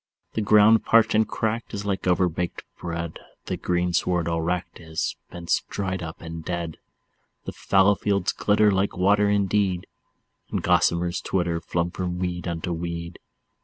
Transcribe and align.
The 0.33 0.41
ground 0.41 0.83
parched 0.83 1.13
and 1.13 1.27
cracked 1.27 1.75
is 1.75 1.85
like 1.85 2.07
overbaked 2.07 2.63
bread, 2.79 3.19
The 3.45 3.55
greensward 3.55 4.27
all 4.27 4.41
wracked 4.41 4.79
is, 4.79 5.15
bents 5.29 5.61
dried 5.69 6.01
up 6.01 6.21
and 6.23 6.43
dead. 6.43 6.77
The 7.45 7.51
fallow 7.51 7.93
fields 7.93 8.33
glitter 8.33 8.71
like 8.71 8.97
water 8.97 9.29
indeed, 9.29 9.85
And 10.49 10.63
gossamers 10.63 11.21
twitter, 11.21 11.61
flung 11.61 11.91
from 11.91 12.17
weed 12.17 12.47
unto 12.47 12.73
weed. 12.73 13.19